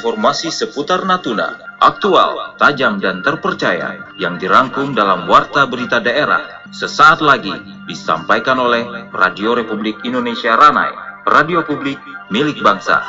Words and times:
informasi 0.00 0.48
seputar 0.48 1.04
Natuna, 1.04 1.76
aktual, 1.76 2.56
tajam 2.56 2.96
dan 3.04 3.20
terpercaya 3.20 4.00
yang 4.16 4.40
dirangkum 4.40 4.96
dalam 4.96 5.28
Warta 5.28 5.68
Berita 5.68 6.00
Daerah. 6.00 6.64
Sesaat 6.72 7.20
lagi 7.20 7.52
disampaikan 7.84 8.56
oleh 8.56 9.12
Radio 9.12 9.52
Republik 9.52 10.00
Indonesia 10.08 10.56
Ranai, 10.56 10.88
radio 11.28 11.60
publik 11.60 12.00
milik 12.32 12.64
bangsa. 12.64 13.04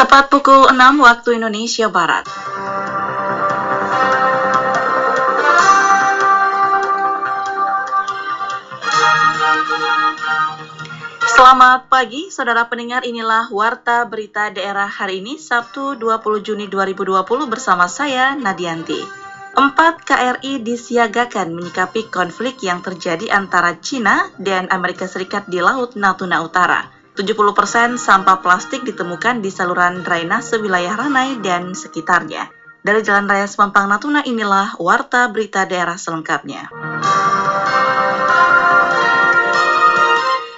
Tepat 0.00 0.32
pukul 0.32 0.72
6 0.72 1.04
waktu 1.04 1.36
Indonesia 1.36 1.92
Barat. 1.92 2.53
Selamat 11.34 11.90
pagi, 11.90 12.30
saudara 12.30 12.62
pendengar. 12.70 13.02
Inilah 13.02 13.50
Warta 13.50 14.06
Berita 14.06 14.54
Daerah 14.54 14.86
hari 14.86 15.18
ini, 15.18 15.34
Sabtu 15.34 15.98
20 15.98 16.46
Juni 16.46 16.70
2020 16.70 17.26
bersama 17.50 17.90
saya, 17.90 18.38
Nadianti. 18.38 19.02
Empat 19.58 20.06
KRI 20.06 20.62
disiagakan 20.62 21.50
menyikapi 21.50 22.06
konflik 22.06 22.62
yang 22.62 22.86
terjadi 22.86 23.34
antara 23.34 23.74
Cina 23.82 24.30
dan 24.38 24.70
Amerika 24.70 25.10
Serikat 25.10 25.50
di 25.50 25.58
Laut 25.58 25.98
Natuna 25.98 26.38
Utara. 26.38 26.86
70% 27.18 27.98
sampah 27.98 28.38
plastik 28.38 28.86
ditemukan 28.86 29.42
di 29.42 29.50
saluran 29.50 30.06
drainase 30.06 30.62
wilayah 30.62 30.94
Ranai 30.94 31.42
dan 31.42 31.74
sekitarnya. 31.74 32.46
Dari 32.86 33.02
Jalan 33.02 33.26
Raya 33.26 33.50
Semampang 33.50 33.90
Natuna 33.90 34.22
inilah 34.22 34.78
Warta 34.78 35.26
Berita 35.34 35.66
Daerah 35.66 35.98
selengkapnya. 35.98 36.70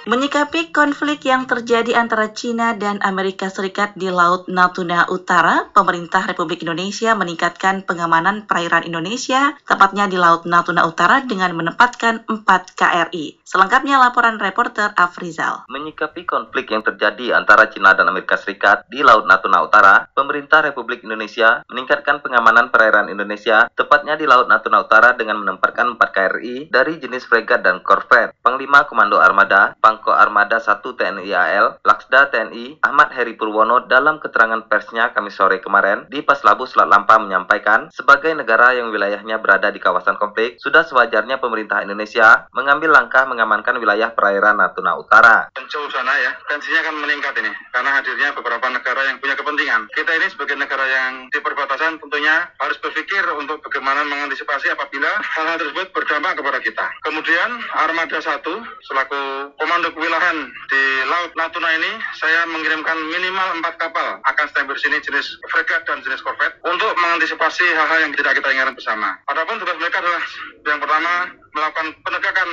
Menyikapi 0.07 0.71
konflik 0.71 1.27
yang 1.27 1.51
terjadi 1.51 1.99
antara 1.99 2.31
China 2.31 2.71
dan 2.71 3.03
Amerika 3.03 3.51
Serikat 3.51 3.91
di 3.99 4.07
Laut 4.07 4.47
Natuna 4.47 5.03
Utara, 5.11 5.67
pemerintah 5.75 6.23
Republik 6.23 6.63
Indonesia 6.63 7.11
meningkatkan 7.11 7.83
pengamanan 7.83 8.47
perairan 8.47 8.87
Indonesia, 8.87 9.59
tepatnya 9.67 10.07
di 10.07 10.15
Laut 10.15 10.47
Natuna 10.47 10.87
Utara 10.87 11.27
dengan 11.27 11.51
menempatkan 11.59 12.23
4 12.23 12.39
KRI. 12.79 13.43
Selengkapnya 13.43 13.99
laporan 13.99 14.39
reporter 14.39 14.95
Afrizal. 14.95 15.67
Menyikapi 15.67 16.23
konflik 16.23 16.71
yang 16.71 16.87
terjadi 16.87 17.35
antara 17.35 17.67
China 17.67 17.91
dan 17.91 18.07
Amerika 18.07 18.39
Serikat 18.39 18.87
di 18.87 19.03
Laut 19.03 19.27
Natuna 19.27 19.59
Utara, 19.67 20.07
pemerintah 20.15 20.63
Republik 20.63 21.03
Indonesia 21.03 21.67
meningkatkan 21.67 22.23
pengamanan 22.23 22.71
perairan 22.71 23.11
Indonesia, 23.11 23.67
tepatnya 23.75 24.15
di 24.15 24.23
Laut 24.23 24.47
Natuna 24.47 24.87
Utara 24.87 25.19
dengan 25.19 25.43
menempatkan 25.43 25.99
4 25.99 26.15
KRI 26.15 26.71
dari 26.71 26.95
jenis 26.95 27.27
fregat 27.27 27.59
dan 27.59 27.83
korvet. 27.83 28.31
Panglima 28.39 28.87
Komando 28.87 29.19
Armada, 29.19 29.75
Pang 29.83 29.96
Pangko 29.97 30.13
Armada 30.13 30.61
1 30.61 30.85
TNI 30.93 31.33
AL, 31.33 31.81
Laksda 31.81 32.29
TNI, 32.29 32.85
Ahmad 32.85 33.09
Heri 33.17 33.33
Purwono 33.33 33.89
dalam 33.89 34.21
keterangan 34.21 34.69
persnya 34.69 35.09
kami 35.09 35.33
sore 35.33 35.57
kemarin 35.57 36.05
di 36.05 36.21
Paslabu 36.21 36.69
Selat 36.69 36.85
Lampa 36.85 37.17
menyampaikan, 37.17 37.89
sebagai 37.89 38.29
negara 38.37 38.77
yang 38.77 38.93
wilayahnya 38.93 39.41
berada 39.41 39.73
di 39.73 39.81
kawasan 39.81 40.21
konflik, 40.21 40.61
sudah 40.61 40.85
sewajarnya 40.85 41.41
pemerintah 41.41 41.81
Indonesia 41.81 42.45
mengambil 42.53 42.93
langkah 42.93 43.25
mengamankan 43.25 43.81
wilayah 43.81 44.13
perairan 44.13 44.61
Natuna 44.61 45.01
Utara. 45.01 45.49
Sejauh 45.57 45.89
sana 45.89 46.13
ya, 46.21 46.29
tensinya 46.45 46.85
akan 46.85 46.95
meningkat 47.01 47.33
ini, 47.41 47.51
karena 47.73 47.89
hadirnya 47.97 48.29
beberapa 48.37 48.69
negara 48.69 49.01
yang 49.09 49.17
punya 49.17 49.33
kepentingan. 49.33 49.89
Kita 49.97 50.13
ini 50.13 50.29
sebagai 50.29 50.61
negara 50.61 50.85
yang 50.85 51.25
di 51.33 51.41
perbatasan 51.41 51.97
tentunya 51.97 52.45
harus 52.61 52.77
berpikir 52.85 53.25
untuk 53.33 53.65
bagaimana 53.65 54.05
mengantisipasi 54.05 54.69
apabila 54.77 55.09
hal-hal 55.25 55.57
tersebut 55.57 55.89
berdampak 55.89 56.37
kepada 56.37 56.61
kita. 56.61 56.85
Kemudian 57.01 57.49
Armada 57.73 58.21
1 58.21 58.45
selaku 58.85 59.57
komando 59.57 59.86
untuk 59.87 60.03
kewilayahan 60.03 60.51
di 60.67 60.83
Laut 61.07 61.31
Natuna 61.39 61.71
ini, 61.79 61.95
saya 62.19 62.43
mengirimkan 62.51 62.99
minimal 63.07 63.55
empat 63.63 63.79
kapal 63.79 64.19
akan 64.19 64.45
standby 64.51 64.75
di 64.75 64.83
sini 64.83 64.99
jenis 64.99 65.39
fregat 65.47 65.87
dan 65.87 66.03
jenis 66.03 66.19
korvet 66.19 66.59
untuk 66.67 66.91
mengantisipasi 66.99 67.63
hal-hal 67.71 68.03
yang 68.03 68.11
tidak 68.11 68.35
kita 68.35 68.51
inginkan 68.51 68.75
bersama. 68.75 69.15
Adapun 69.31 69.55
tugas 69.63 69.79
mereka 69.79 70.03
adalah 70.03 70.19
yang 70.67 70.83
pertama 70.83 71.11
melakukan 71.55 71.87
penegakan 72.03 72.49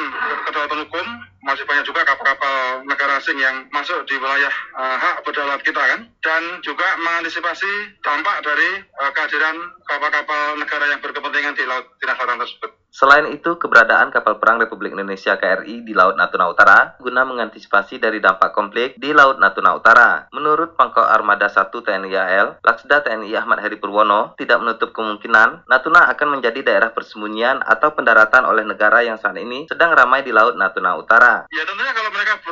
kedaulatan 0.47 0.79
hukum, 0.87 1.07
masih 1.43 1.67
banyak 1.67 1.85
juga 1.91 2.07
kapal-kapal 2.07 2.57
asing 3.25 3.41
yang 3.41 3.65
masuk 3.73 4.05
di 4.05 4.21
wilayah 4.21 4.53
uh, 4.77 5.01
hak 5.01 5.25
berdaulat 5.25 5.65
kita 5.65 5.81
kan, 5.81 6.05
dan 6.21 6.43
juga 6.61 6.85
mengantisipasi 7.01 7.97
dampak 8.05 8.45
dari 8.45 8.85
uh, 9.01 9.09
kehadiran 9.17 9.57
kapal-kapal 9.89 10.61
negara 10.61 10.93
yang 10.93 11.01
berkepentingan 11.01 11.57
di 11.57 11.65
laut 11.65 11.89
Cina 11.97 12.13
Selatan 12.21 12.45
tersebut. 12.45 12.85
Selain 12.95 13.27
itu, 13.35 13.59
keberadaan 13.59 14.15
kapal 14.15 14.39
perang 14.39 14.63
Republik 14.63 14.95
Indonesia 14.95 15.35
KRI 15.35 15.83
di 15.83 15.91
Laut 15.99 16.15
Natuna 16.15 16.47
Utara 16.47 16.95
guna 17.03 17.27
mengantisipasi 17.27 17.99
dari 17.99 18.23
dampak 18.23 18.55
konflik 18.55 18.95
di 18.95 19.11
Laut 19.11 19.43
Natuna 19.43 19.75
Utara. 19.75 20.31
Menurut 20.31 20.79
Pangkok 20.79 21.03
Armada 21.03 21.51
1 21.51 21.75
TNI 21.75 22.15
AL, 22.15 22.63
Laksda 22.63 23.03
TNI 23.03 23.35
Ahmad 23.35 23.67
Heri 23.67 23.83
Purwono 23.83 24.39
tidak 24.39 24.63
menutup 24.63 24.95
kemungkinan 24.95 25.67
Natuna 25.67 26.07
akan 26.15 26.39
menjadi 26.39 26.63
daerah 26.63 26.95
persembunyian 26.95 27.67
atau 27.67 27.99
pendaratan 27.99 28.47
oleh 28.47 28.63
negara 28.63 29.03
yang 29.03 29.19
saat 29.19 29.35
ini 29.43 29.67
sedang 29.67 29.91
ramai 29.91 30.23
di 30.23 30.31
Laut 30.31 30.55
Natuna 30.55 30.95
Utara. 30.95 31.51
Ya 31.51 31.67
tentunya 31.67 31.91
kalau 31.99 32.15
mereka 32.15 32.44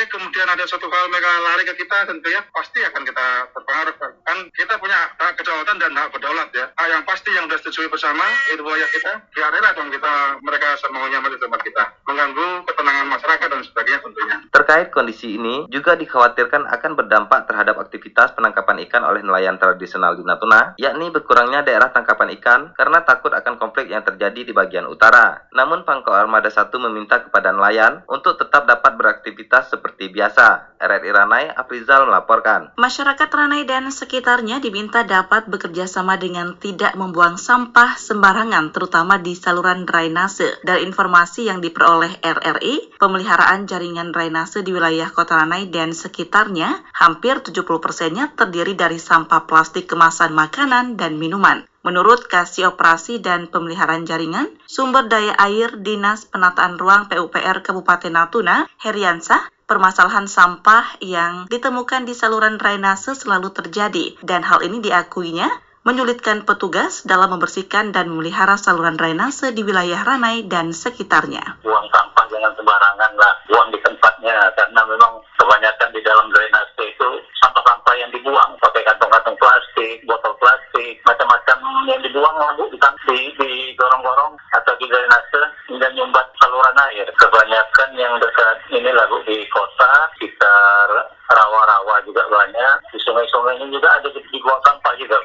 berkonflik 0.00 0.16
kemudian 0.16 0.48
ada 0.48 0.64
suatu 0.64 0.88
hal 0.88 1.12
mereka 1.12 1.28
lari 1.44 1.64
ke 1.68 1.74
kita 1.84 2.08
tentunya 2.08 2.40
pasti 2.56 2.80
akan 2.80 3.02
kita 3.04 3.26
terpengaruh. 3.52 3.94
Kan 4.24 4.38
kita 4.56 4.74
punya 4.80 4.96
hak 5.20 5.36
kedaulatan 5.36 5.76
dan 5.76 5.92
hak 5.92 6.08
berdaulat 6.16 6.48
ya. 6.56 6.72
Hal 6.80 6.88
yang 6.88 7.04
pasti 7.04 7.28
yang 7.36 7.44
sudah 7.44 7.60
disetujui 7.60 7.92
bersama 7.92 8.24
itu 8.48 8.64
wilayah 8.64 8.88
kita 8.88 9.12
biarlah 9.36 9.72
dong 9.76 9.92
kita 9.92 10.12
mereka 10.40 10.68
semuanya 10.80 11.20
di 11.20 11.36
tempat 11.36 11.60
kita 11.60 11.84
mengganggu 12.08 12.48
ketenangan 12.64 13.06
masyarakat 13.12 13.48
dan 13.52 13.60
sebagainya 13.60 14.00
tentunya. 14.00 14.36
Terkait 14.50 14.88
kondisi 14.88 15.36
ini 15.36 15.68
juga 15.68 15.92
dikhawatirkan 16.00 16.64
akan 16.64 16.92
berdampak 16.96 17.44
terhadap 17.44 17.76
aktivitas 17.76 18.32
penangkapan 18.32 18.80
ikan 18.88 19.04
oleh 19.04 19.20
nelayan 19.20 19.60
tradisional 19.60 20.16
di 20.16 20.24
Natuna, 20.24 20.74
yakni 20.80 21.12
berkurangnya 21.12 21.60
daerah 21.60 21.92
tangkapan 21.92 22.32
ikan 22.40 22.60
karena 22.72 23.04
takut 23.04 23.36
akan 23.36 23.60
konflik 23.60 23.92
yang 23.92 24.00
terjadi 24.00 24.48
di 24.48 24.52
bagian 24.56 24.88
utara. 24.88 25.44
Namun 25.52 25.84
Pangko 25.84 26.16
Armada 26.16 26.48
1 26.48 26.72
meminta 26.88 27.20
kepada 27.20 27.52
nelayan 27.52 28.00
untuk 28.08 28.40
tetap 28.40 28.64
dapat 28.64 28.96
beraktivitas 28.96 29.70
seperti 29.70 29.89
biasa. 29.96 30.70
RRI 30.80 31.12
Ranai, 31.12 31.44
Afrizal 31.52 32.08
melaporkan. 32.08 32.72
Masyarakat 32.80 33.28
Ranai 33.28 33.68
dan 33.68 33.92
sekitarnya 33.92 34.64
diminta 34.64 35.04
dapat 35.04 35.44
bekerja 35.52 35.84
sama 35.84 36.16
dengan 36.16 36.56
tidak 36.56 36.96
membuang 36.96 37.36
sampah 37.36 38.00
sembarangan, 38.00 38.72
terutama 38.72 39.20
di 39.20 39.36
saluran 39.36 39.84
drainase. 39.84 40.56
Dari 40.64 40.88
informasi 40.88 41.52
yang 41.52 41.60
diperoleh 41.60 42.24
RRI, 42.24 42.96
pemeliharaan 42.96 43.68
jaringan 43.68 44.08
drainase 44.08 44.64
di 44.64 44.72
wilayah 44.72 45.12
Kota 45.12 45.36
Ranai 45.36 45.68
dan 45.68 45.92
sekitarnya, 45.92 46.80
hampir 46.96 47.44
70 47.44 47.60
persennya 47.76 48.32
terdiri 48.32 48.72
dari 48.72 48.96
sampah 48.96 49.44
plastik 49.44 49.84
kemasan 49.84 50.32
makanan 50.32 50.96
dan 50.96 51.20
minuman. 51.20 51.68
Menurut 51.80 52.28
Kasih 52.28 52.76
Operasi 52.76 53.24
dan 53.24 53.48
Pemeliharaan 53.48 54.04
Jaringan, 54.04 54.52
Sumber 54.68 55.08
Daya 55.08 55.32
Air 55.40 55.80
Dinas 55.80 56.28
Penataan 56.28 56.76
Ruang 56.76 57.08
PUPR 57.08 57.64
Kabupaten 57.64 58.12
Natuna, 58.12 58.68
Heriansah, 58.84 59.48
permasalahan 59.70 60.26
sampah 60.26 60.98
yang 60.98 61.46
ditemukan 61.46 62.02
di 62.02 62.18
saluran 62.18 62.58
drainase 62.58 63.14
selalu 63.14 63.54
terjadi 63.54 64.18
dan 64.26 64.42
hal 64.42 64.66
ini 64.66 64.82
diakuinya 64.82 65.46
menyulitkan 65.86 66.42
petugas 66.42 67.06
dalam 67.06 67.30
membersihkan 67.38 67.94
dan 67.94 68.10
memelihara 68.10 68.58
saluran 68.58 68.98
drainase 68.98 69.54
di 69.54 69.62
wilayah 69.62 70.02
Ranai 70.02 70.42
dan 70.50 70.74
sekitarnya. 70.74 71.62
Buang 71.62 71.86
sampah 71.94 72.26
jangan 72.34 72.50
sembarangan 72.58 73.12
lah, 73.14 73.32
buang 73.46 73.70
di 73.70 73.78
tempatnya 73.86 74.50
karena 74.58 74.82
memang 74.90 75.22
kebanyakan 75.38 75.88
di 75.94 76.00
dalam 76.02 76.26
drainase 76.34 76.82
itu 76.84 77.08
sampah-sampah 77.38 77.94
yang 77.94 78.10
dibuang 78.10 78.50
pakai 78.58 78.82
kantong-kantong 78.90 79.38
plastik, 79.38 80.02
botol 80.04 80.34
plastik, 80.42 80.98
macam-macam 81.06 81.58
yang 81.88 82.02
dibuang 82.02 82.36
lalu 82.36 82.68
di, 83.10 83.34
di 83.34 83.52
gorong-gorong 83.74 84.38
atau 84.54 84.72
di 84.78 84.86
drainase 84.86 85.42
dan 85.80 85.90
nyumbat 85.98 86.26
saluran 86.38 86.76
air. 86.90 87.06
Kebanyakan 87.18 87.90
yang 87.98 88.14
dekat 88.22 88.56
ini 88.80 88.90
lalu 88.96 89.20
di 89.28 89.36
kota, 89.52 90.08
sekitar 90.16 90.88
rawa-rawa 91.30 92.02
juga 92.08 92.26
banyak, 92.26 92.90
di 92.90 92.98
sungai-sungai 92.98 93.60
ini 93.60 93.76
juga 93.76 93.92
ada 94.00 94.08
di, 94.08 94.18
buang 94.40 94.62
sampah 94.64 94.92
juga. 94.96 95.20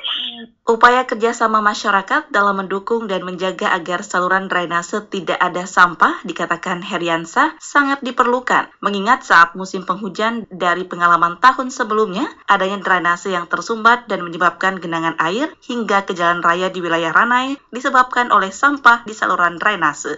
Upaya 0.66 1.08
kerjasama 1.08 1.62
masyarakat 1.64 2.30
dalam 2.34 2.66
mendukung 2.66 3.08
dan 3.08 3.24
menjaga 3.24 3.72
agar 3.72 4.04
saluran 4.04 4.52
drainase 4.52 5.08
tidak 5.08 5.40
ada 5.40 5.64
sampah, 5.64 6.20
dikatakan 6.28 6.84
Heriansa, 6.84 7.56
sangat 7.62 8.04
diperlukan. 8.04 8.70
Mengingat 8.84 9.24
saat 9.24 9.56
musim 9.56 9.88
penghujan 9.88 10.46
dari 10.52 10.84
pengalaman 10.84 11.40
tahun 11.40 11.72
sebelumnya, 11.72 12.28
adanya 12.50 12.82
drainase 12.82 13.32
yang 13.32 13.48
tersumbat 13.48 14.10
dan 14.12 14.26
menyebabkan 14.26 14.82
genangan 14.82 15.16
air 15.22 15.54
hingga 15.64 16.04
ke 16.04 16.12
jalan 16.18 16.44
raya 16.44 16.68
di 16.74 16.82
wilayah 16.84 17.14
Ranai 17.14 17.56
disebabkan 17.72 18.34
oleh 18.36 18.52
sampah 18.52 19.08
di 19.08 19.14
saluran 19.16 19.62
drainase. 19.62 20.18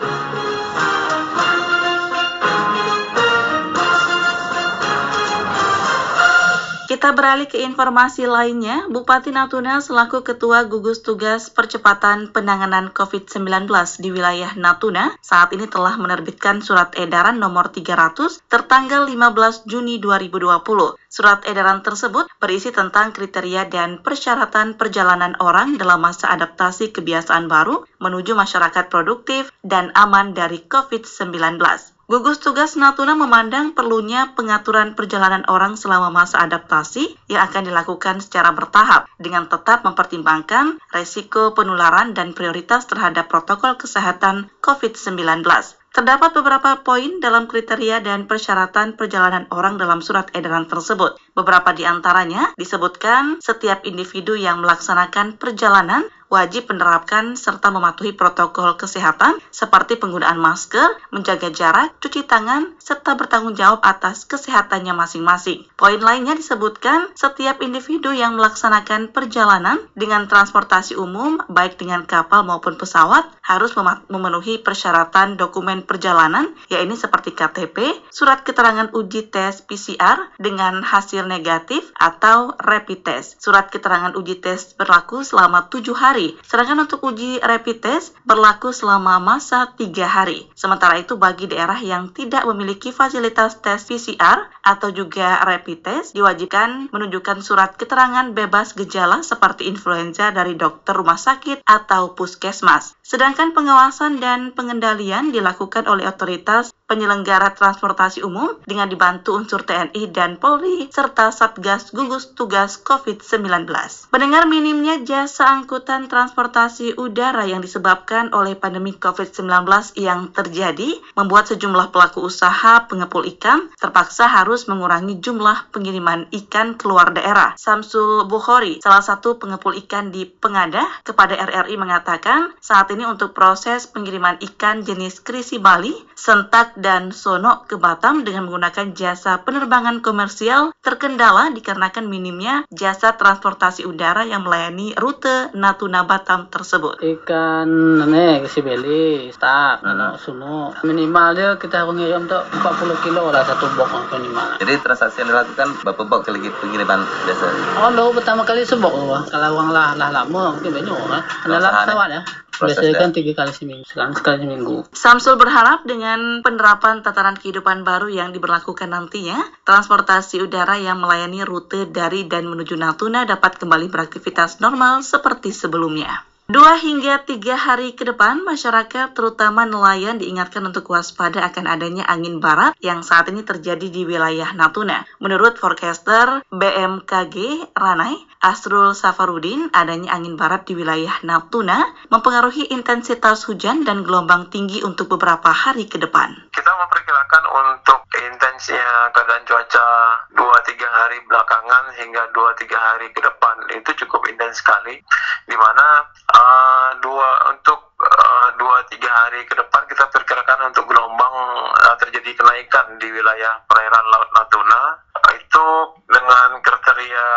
Kita 6.97 7.13
beralih 7.13 7.45
ke 7.45 7.61
informasi 7.61 8.25
lainnya, 8.25 8.89
Bupati 8.89 9.29
Natuna 9.29 9.77
selaku 9.85 10.25
Ketua 10.25 10.65
Gugus 10.65 11.05
Tugas 11.05 11.53
Percepatan 11.53 12.33
Penanganan 12.33 12.89
COVID-19 12.89 13.69
di 14.01 14.09
wilayah 14.09 14.57
Natuna 14.57 15.13
saat 15.21 15.53
ini 15.53 15.69
telah 15.69 15.93
menerbitkan 16.01 16.57
surat 16.65 16.97
edaran 16.97 17.37
nomor 17.37 17.69
300 17.69 18.41
tertanggal 18.49 19.05
15 19.13 19.69
Juni 19.69 20.01
2020. 20.01 20.97
Surat 21.05 21.45
edaran 21.45 21.85
tersebut 21.85 22.25
berisi 22.41 22.73
tentang 22.73 23.13
kriteria 23.13 23.69
dan 23.69 24.01
persyaratan 24.01 24.73
perjalanan 24.81 25.37
orang 25.37 25.77
dalam 25.77 26.01
masa 26.01 26.33
adaptasi 26.33 26.97
kebiasaan 26.97 27.45
baru 27.45 27.85
menuju 28.01 28.33
masyarakat 28.33 28.89
produktif 28.89 29.53
dan 29.61 29.93
aman 29.93 30.33
dari 30.33 30.65
COVID-19. 30.65 31.61
Gugus 32.07 32.39
Tugas 32.39 32.79
Natuna 32.79 33.19
memandang 33.19 33.75
perlunya 33.75 34.31
pengaturan 34.31 34.95
perjalanan 34.95 35.43
orang 35.51 35.75
selama 35.75 36.07
masa 36.07 36.39
adaptasi 36.39 37.19
yang 37.27 37.43
akan 37.43 37.67
dilakukan 37.67 38.23
secara 38.23 38.55
bertahap 38.55 39.11
dengan 39.19 39.51
tetap 39.51 39.83
mempertimbangkan 39.83 40.79
resiko 40.95 41.51
penularan 41.51 42.15
dan 42.15 42.31
prioritas 42.31 42.87
terhadap 42.87 43.27
protokol 43.27 43.75
kesehatan 43.75 44.47
COVID-19. 44.63 45.43
Terdapat 45.91 46.31
beberapa 46.31 46.79
poin 46.79 47.19
dalam 47.19 47.43
kriteria 47.43 47.99
dan 47.99 48.23
persyaratan 48.23 48.95
perjalanan 48.95 49.43
orang 49.51 49.75
dalam 49.75 49.99
surat 49.99 50.31
edaran 50.31 50.63
tersebut. 50.63 51.19
Beberapa 51.35 51.75
di 51.75 51.83
antaranya 51.83 52.55
disebutkan 52.55 53.43
setiap 53.43 53.83
individu 53.83 54.39
yang 54.39 54.63
melaksanakan 54.63 55.35
perjalanan 55.35 56.07
wajib 56.27 56.67
menerapkan 56.71 57.39
serta 57.39 57.71
mematuhi 57.71 58.11
protokol 58.11 58.75
kesehatan 58.75 59.39
seperti 59.51 59.95
penggunaan 59.95 60.35
masker, 60.39 60.99
menjaga 61.11 61.51
jarak, 61.51 61.95
cuci 62.03 62.27
tangan, 62.27 62.75
serta 62.79 63.15
bertanggung 63.15 63.55
jawab 63.55 63.79
atas 63.83 64.27
kesehatannya 64.27 64.91
masing-masing. 64.91 65.63
Poin 65.79 65.99
lainnya 65.99 66.35
disebutkan 66.35 67.11
setiap 67.15 67.63
individu 67.63 68.11
yang 68.11 68.35
melaksanakan 68.35 69.11
perjalanan 69.15 69.79
dengan 69.95 70.27
transportasi 70.27 70.99
umum, 70.99 71.39
baik 71.47 71.79
dengan 71.79 72.03
kapal 72.03 72.43
maupun 72.43 72.75
pesawat, 72.75 73.27
harus 73.43 73.71
memenuhi 74.11 74.59
persyaratan 74.59 75.39
dokumen 75.39 75.87
perjalanan, 75.87 76.51
yaitu 76.67 76.99
seperti 76.99 77.31
KTP, 77.31 77.95
surat 78.11 78.43
keterangan 78.43 78.91
uji 78.91 79.31
tes 79.31 79.63
PCR 79.63 80.31
dengan 80.35 80.83
hasil 80.83 81.23
negatif 81.23 81.91
atau 81.95 82.55
rapid 82.59 82.99
test. 83.05 83.39
Surat 83.39 83.71
keterangan 83.71 84.15
uji 84.17 84.43
tes 84.43 84.75
berlaku 84.75 85.23
selama 85.23 85.71
tujuh 85.71 85.95
hari 85.95 86.16
hari, 86.17 86.33
sedangkan 86.41 86.89
untuk 86.89 87.05
uji 87.05 87.37
rapid 87.45 87.77
test 87.77 88.17
berlaku 88.25 88.73
selama 88.73 89.21
masa 89.21 89.69
tiga 89.77 90.09
hari. 90.09 90.49
Sementara 90.57 90.97
itu 90.97 91.13
bagi 91.13 91.45
daerah 91.45 91.77
yang 91.77 92.09
tidak 92.09 92.41
memiliki 92.49 92.89
fasilitas 92.89 93.61
tes 93.61 93.85
PCR 93.85 94.49
atau 94.65 94.89
juga 94.89 95.37
rapid 95.45 95.77
test 95.85 96.17
diwajibkan 96.17 96.89
menunjukkan 96.89 97.45
surat 97.45 97.77
keterangan 97.77 98.33
bebas 98.33 98.73
gejala 98.73 99.21
seperti 99.21 99.69
influenza 99.69 100.33
dari 100.33 100.57
dokter 100.57 100.97
rumah 100.97 101.21
sakit 101.21 101.61
atau 101.69 102.17
puskesmas. 102.17 102.97
Sedangkan 103.05 103.53
pengawasan 103.53 104.17
dan 104.17 104.57
pengendalian 104.57 105.29
dilakukan 105.29 105.85
oleh 105.85 106.09
otoritas 106.09 106.73
penyelenggara 106.87 107.51
transportasi 107.51 108.23
umum 108.23 108.55
dengan 108.63 108.87
dibantu 108.87 109.35
unsur 109.35 109.67
TNI 109.67 110.07
dan 110.15 110.39
Polri 110.39 110.87
serta 110.87 111.35
Satgas 111.35 111.91
Gugus 111.91 112.31
Tugas 112.31 112.79
COVID-19. 112.79 113.67
Mendengar 114.07 114.47
minimnya 114.47 115.03
jasa 115.03 115.51
angkutan 115.51 116.07
transportasi 116.07 116.95
udara 116.95 117.43
yang 117.43 117.59
disebabkan 117.59 118.31
oleh 118.31 118.55
pandemi 118.55 118.95
COVID-19 118.95 119.67
yang 119.99 120.31
terjadi 120.31 120.95
membuat 121.19 121.51
sejumlah 121.51 121.91
pelaku 121.91 122.23
usaha 122.23 122.87
pengepul 122.87 123.27
ikan 123.35 123.67
terpaksa 123.75 124.31
harus 124.31 124.71
mengurangi 124.71 125.19
jumlah 125.19 125.67
pengiriman 125.75 126.31
ikan 126.31 126.79
keluar 126.79 127.11
daerah. 127.11 127.59
Samsul 127.59 128.23
Bukhori, 128.31 128.79
salah 128.79 129.03
satu 129.03 129.35
pengepul 129.35 129.75
ikan 129.83 130.09
di 130.09 130.23
Pengadah, 130.23 131.03
kepada 131.03 131.35
RRI 131.35 131.75
mengatakan 131.75 132.55
saat 132.63 132.87
ini 132.95 133.03
untuk 133.03 133.35
proses 133.35 133.91
pengiriman 133.91 134.39
ikan 134.39 134.87
jenis 134.87 135.19
krisi 135.19 135.59
Bali, 135.59 135.91
sentak 136.15 136.76
dan 136.77 137.09
Sono 137.09 137.65
ke 137.65 137.81
Batam 137.81 138.21
dengan 138.21 138.45
menggunakan 138.45 138.93
jasa 138.93 139.41
penerbangan 139.41 140.05
komersial 140.05 140.71
terkendala 140.85 141.49
dikarenakan 141.49 142.05
minimnya 142.05 142.63
jasa 142.69 143.17
transportasi 143.17 143.83
udara 143.89 144.23
yang 144.23 144.45
melayani 144.45 144.93
rute 144.93 145.49
Natuna 145.57 146.05
Batam 146.05 146.47
tersebut. 146.53 147.01
Ikan 147.01 147.67
ane 148.05 148.45
si 148.45 148.61
beli, 148.61 149.33
stak, 149.33 149.81
hmm. 149.81 150.21
suno. 150.21 150.77
Minimal 150.85 151.27
dia 151.33 151.49
kita 151.57 151.83
harus 151.83 151.97
ngirim 151.97 152.29
tuh 152.29 152.45
40 152.53 153.03
kilo 153.03 153.33
lah 153.33 153.41
satu 153.41 153.65
box 153.73 154.13
minimal. 154.13 154.61
Jadi 154.61 154.73
transaksi 154.85 155.25
yang 155.25 155.33
dilakukan 155.33 155.67
berapa 155.81 156.01
box 156.05 156.21
kali 156.29 156.45
pengiriman 156.61 157.01
biasa? 157.25 157.45
Oh, 157.81 157.89
lo 157.89 158.13
pertama 158.13 158.45
kali 158.45 158.61
sebok 158.61 158.93
Kalau 159.33 159.49
uang 159.57 159.69
lah 159.73 159.97
lah 159.97 160.13
lama 160.13 160.53
mungkin 160.53 160.71
banyak 160.77 160.93
kan. 160.93 161.21
Adalah 161.49 161.71
pesawat 161.83 162.09
ya. 162.13 162.21
Biasanya 162.57 162.93
kan 162.97 163.11
tiga 163.13 163.31
kali 163.37 163.51
seminggu, 163.53 163.85
sekarang 163.85 164.13
sekali 164.17 164.37
seminggu. 164.43 164.77
Samsul 164.93 165.37
berharap 165.37 165.85
dengan 165.85 166.41
penerapan 166.41 167.05
tataran 167.05 167.37
kehidupan 167.37 167.85
baru 167.85 168.09
yang 168.09 168.33
diberlakukan 168.33 168.89
nantinya, 168.89 169.37
transportasi 169.63 170.41
udara 170.41 170.81
yang 170.81 170.97
melayani 170.97 171.45
rute 171.45 171.85
dari 171.89 172.25
dan 172.25 172.49
menuju 172.49 172.73
Natuna 172.73 173.29
dapat 173.29 173.61
kembali 173.61 173.87
beraktivitas 173.93 174.57
normal 174.57 175.05
seperti 175.05 175.53
sebelumnya. 175.53 176.25
Dua 176.47 176.79
hingga 176.79 177.27
tiga 177.27 177.59
hari 177.59 177.91
ke 177.91 178.07
depan, 178.07 178.39
masyarakat 178.39 179.11
terutama 179.11 179.67
nelayan 179.67 180.15
diingatkan 180.15 180.63
untuk 180.63 180.87
waspada 180.95 181.43
akan 181.43 181.67
adanya 181.67 182.07
angin 182.07 182.39
barat 182.39 182.71
yang 182.79 183.03
saat 183.03 183.27
ini 183.27 183.43
terjadi 183.43 183.83
di 183.91 184.07
wilayah 184.07 184.55
Natuna. 184.55 185.03
Menurut 185.19 185.59
forecaster 185.59 186.39
BMKG 186.47 187.67
Ranai, 187.75 188.15
Asrul 188.47 188.95
Safarudin, 188.95 189.67
adanya 189.75 190.15
angin 190.15 190.39
barat 190.39 190.63
di 190.63 190.71
wilayah 190.71 191.19
Natuna 191.27 191.83
mempengaruhi 192.07 192.71
intensitas 192.71 193.43
hujan 193.43 193.83
dan 193.83 194.07
gelombang 194.07 194.47
tinggi 194.47 194.79
untuk 194.87 195.11
beberapa 195.11 195.51
hari 195.51 195.83
ke 195.91 195.99
depan. 195.99 196.31
Kita 196.55 196.71
memperkirakan 196.71 197.43
untuk 197.43 198.07
intensnya 198.15 199.11
keadaan 199.11 199.43
cuaca 199.43 199.87
2-3 200.31 200.79
hari 200.79 201.19
belakangan 201.27 201.91
hingga 201.99 202.31
2-3 202.31 202.71
hari 202.71 203.11
ke 203.11 203.19
depan 203.19 203.55
itu 203.75 203.91
cukup 204.07 204.23
intens 204.31 204.63
sekali, 204.63 204.95
di 205.43 205.55
mana 205.59 206.07
uh, 206.31 206.95
dua 207.03 207.51
untuk 207.51 207.99
uh, 207.99 208.49
dua 208.55 208.79
tiga 208.87 209.11
hari 209.11 209.43
ke 209.43 209.59
depan 209.59 209.83
kita 209.91 210.07
perkirakan 210.07 210.71
untuk 210.71 210.87
gelombang 210.87 211.35
uh, 211.83 211.95
terjadi 211.99 212.31
kenaikan 212.31 212.95
di 212.95 213.11
wilayah 213.11 213.59
perairan 213.67 214.05
Laut 214.07 214.29
Natuna 214.31 214.81
uh, 215.19 215.33
itu 215.35 215.67
dengan 216.07 216.63
kriteria 216.63 217.27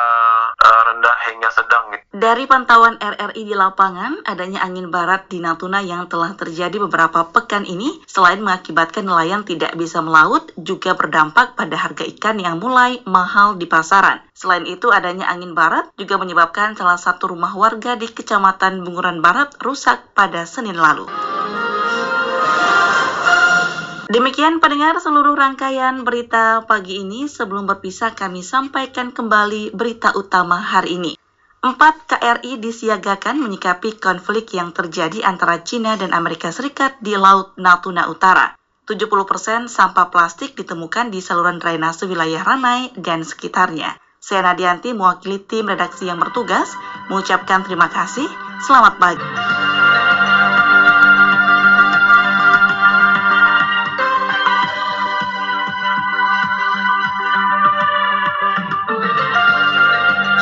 hingga 1.31 1.51
sedang. 1.55 1.95
Gitu. 1.95 2.03
Dari 2.11 2.45
pantauan 2.51 2.99
RRI 2.99 3.43
di 3.47 3.55
lapangan, 3.55 4.27
adanya 4.27 4.67
angin 4.67 4.91
barat 4.91 5.31
di 5.31 5.39
Natuna 5.39 5.79
yang 5.79 6.11
telah 6.11 6.35
terjadi 6.35 6.83
beberapa 6.83 7.31
pekan 7.31 7.63
ini, 7.63 8.03
selain 8.11 8.43
mengakibatkan 8.43 9.07
nelayan 9.07 9.47
tidak 9.47 9.73
bisa 9.79 10.03
melaut, 10.03 10.51
juga 10.59 10.99
berdampak 10.99 11.55
pada 11.55 11.79
harga 11.79 12.03
ikan 12.19 12.43
yang 12.43 12.59
mulai 12.59 12.99
mahal 13.07 13.55
di 13.55 13.71
pasaran. 13.71 14.19
Selain 14.35 14.67
itu, 14.67 14.91
adanya 14.91 15.31
angin 15.31 15.55
barat 15.55 15.87
juga 15.95 16.19
menyebabkan 16.19 16.75
salah 16.75 16.99
satu 16.99 17.31
rumah 17.31 17.55
warga 17.55 17.95
di 17.95 18.11
Kecamatan 18.11 18.83
Bunguran 18.83 19.23
Barat 19.23 19.55
rusak 19.63 20.11
pada 20.17 20.43
Senin 20.49 20.75
lalu. 20.75 21.07
Demikian 24.11 24.59
pendengar 24.59 24.99
seluruh 24.99 25.39
rangkaian 25.39 26.03
berita 26.03 26.67
pagi 26.67 26.99
ini. 26.99 27.31
Sebelum 27.31 27.71
berpisah 27.71 28.11
kami 28.19 28.43
sampaikan 28.43 29.15
kembali 29.15 29.71
berita 29.71 30.11
utama 30.19 30.59
hari 30.59 30.99
ini. 30.99 31.20
Empat 31.61 32.09
KRI 32.09 32.57
disiagakan 32.57 33.37
menyikapi 33.37 34.01
konflik 34.01 34.57
yang 34.57 34.73
terjadi 34.73 35.21
antara 35.29 35.61
China 35.61 35.93
dan 35.93 36.17
Amerika 36.17 36.49
Serikat 36.49 36.97
di 37.05 37.13
Laut 37.21 37.53
Natuna 37.61 38.09
Utara. 38.09 38.57
70% 38.89 39.69
sampah 39.69 40.09
plastik 40.09 40.57
ditemukan 40.57 41.13
di 41.13 41.21
saluran 41.21 41.61
drainase 41.61 42.09
wilayah 42.09 42.41
Ranai 42.41 42.97
dan 42.97 43.29
sekitarnya. 43.29 43.93
Saya 44.17 44.41
Nadianti 44.49 44.97
mewakili 44.97 45.37
tim 45.37 45.69
redaksi 45.69 46.09
yang 46.09 46.17
bertugas 46.17 46.73
mengucapkan 47.13 47.61
terima 47.61 47.93
kasih. 47.93 48.25
Selamat 48.65 48.97
pagi. 48.97 49.50